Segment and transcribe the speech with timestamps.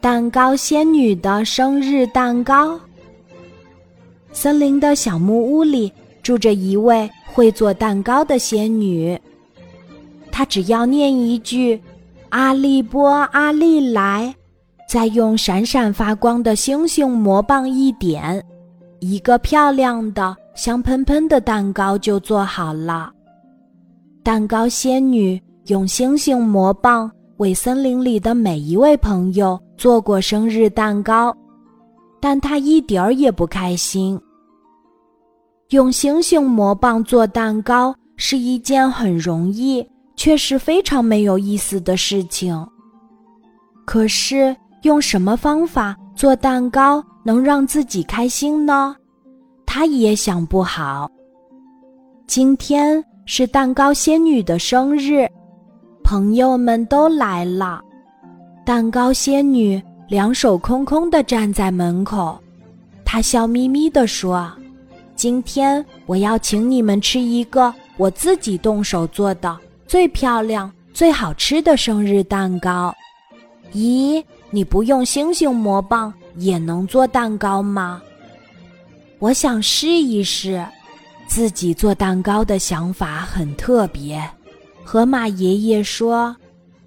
[0.00, 2.78] 蛋糕仙女的生日蛋糕。
[4.32, 9.20] 森林的小木屋里住着一位会做蛋糕的仙女。
[10.30, 11.80] 她只要念一句
[12.30, 14.34] “阿利波阿利来”，
[14.88, 18.42] 再用闪闪发光的星星魔棒一点，
[19.00, 23.12] 一个漂亮的香喷喷的蛋糕就做好了。
[24.22, 27.10] 蛋糕仙女用星星魔棒。
[27.42, 31.36] 为森林里的每一位朋友做过生日蛋糕，
[32.20, 34.16] 但他一点儿也不开心。
[35.70, 39.84] 用星星魔棒做蛋糕是一件很容易，
[40.14, 42.64] 却是非常没有意思的事情。
[43.84, 48.94] 可是，用什么方法做蛋糕能让自己开心呢？
[49.66, 51.10] 他也想不好。
[52.28, 55.26] 今天是蛋糕仙女的生日。
[56.12, 57.80] 朋友们都来了，
[58.66, 62.38] 蛋糕仙女两手空空的站在门口，
[63.02, 64.52] 她笑眯眯地说
[65.16, 72.94] ：“今天我要请你们吃一个我自己动手做的最漂亮、最好吃的生日蛋糕。
[73.72, 78.02] 咦，你不用星星魔棒也能做蛋糕吗？
[79.18, 80.62] 我想试一试，
[81.26, 84.22] 自己做蛋糕的想法很特别。”
[84.84, 86.34] 河马爷爷说：“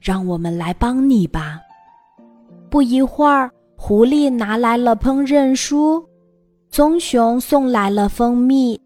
[0.00, 1.58] 让我们来帮你吧。”
[2.68, 6.04] 不一会儿，狐狸拿来了烹饪书，
[6.70, 8.78] 棕熊送来了蜂蜜，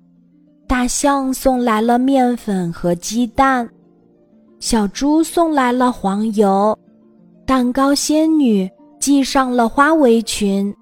[0.68, 3.68] 大象送来了面粉和鸡蛋，
[4.60, 6.78] 小猪送来了黄油，
[7.46, 10.72] 蛋糕仙女系上了花围裙。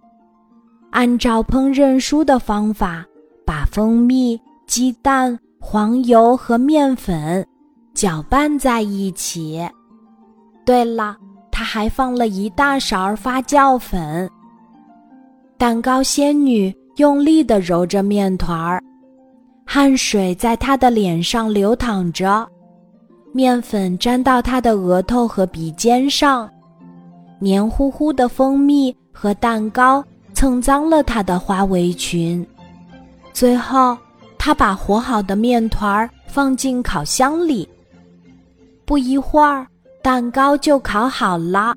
[0.91, 3.07] 按照烹饪书的方法，
[3.47, 7.47] 把蜂蜜、鸡蛋、黄油和面粉。
[7.99, 9.61] 搅拌在一起。
[10.65, 11.17] 对了，
[11.51, 14.31] 他还放了一大勺发酵粉。
[15.57, 18.81] 蛋糕仙女用力地揉着面团儿，
[19.67, 22.49] 汗水在她的脸上流淌着，
[23.33, 26.49] 面粉沾到她的额头和鼻尖上，
[27.41, 32.47] 黏糊糊的蜂蜜和蛋糕蹭脏了她的花围裙。
[33.33, 33.99] 最后，
[34.39, 37.69] 她把和好的面团儿放进烤箱里。
[38.89, 39.67] 不一会儿，
[40.03, 41.75] 蛋糕就烤好了。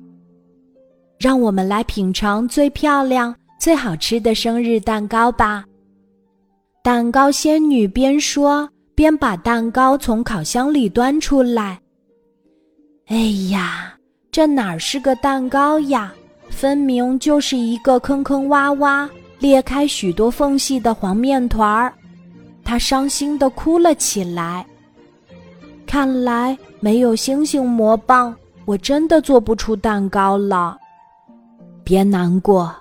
[1.18, 5.62] 让我们来品尝最漂亮、最好吃的生日蛋糕吧。
[6.82, 11.78] 蛋糕仙女边说边把蛋糕从烤箱里端出来。
[13.08, 13.16] 哎
[13.50, 13.92] 呀，
[14.30, 16.14] 这哪是个蛋糕呀？
[16.48, 19.06] 分明就是一个坑坑洼洼、
[19.38, 21.92] 裂开许多缝隙的黄面团儿。
[22.64, 24.64] 她伤心的哭了起来。
[25.86, 28.34] 看来没有星星魔棒，
[28.64, 30.76] 我真的做不出蛋糕了。
[31.84, 32.74] 别难过，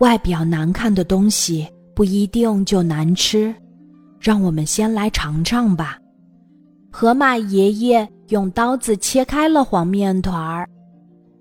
[0.00, 3.54] 外表难看的东西不一定就难吃。
[4.18, 5.98] 让我们先来尝尝吧。
[6.90, 10.68] 河马爷爷用刀子切开了黄面团儿，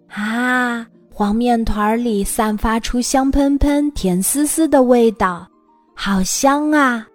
[0.09, 5.47] 啊，黄面团儿里散发出香喷喷、甜丝丝的味道，
[5.95, 7.07] 好香啊！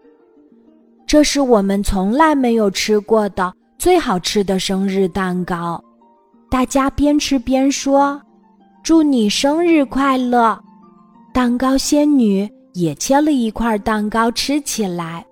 [1.07, 3.55] 这是我们从来没有吃过的。
[3.78, 5.81] 最好吃的生日蛋糕，
[6.50, 8.21] 大家边吃边说
[8.83, 10.59] ：“祝你生日快乐！”
[11.33, 15.25] 蛋糕仙女也切了一块蛋糕吃起来。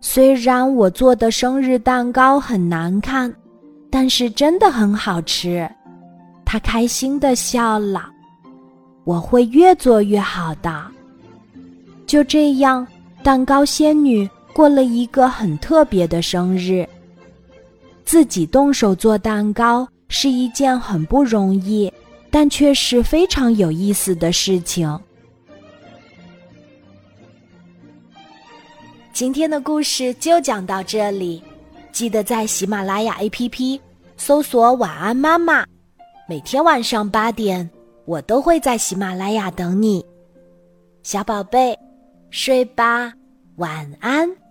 [0.00, 3.30] 虽然我做的生日蛋糕很难看，
[3.90, 5.68] 但是真的很好吃。
[6.46, 8.08] 她开心的笑了。
[9.04, 10.86] 我会越做越好的。
[12.06, 12.86] 就这样，
[13.22, 16.88] 蛋糕仙女过了一个很特别的生日。
[18.04, 21.92] 自己动手做蛋糕是一件很不容易，
[22.30, 24.98] 但却是非常有意思的事情。
[29.12, 31.42] 今天的故事就讲到这里，
[31.92, 33.78] 记得在喜马拉雅 APP
[34.16, 35.64] 搜索“晚安妈妈”，
[36.26, 37.68] 每天晚上八点，
[38.04, 40.04] 我都会在喜马拉雅等你，
[41.02, 41.78] 小宝贝，
[42.30, 43.12] 睡吧，
[43.56, 44.41] 晚安。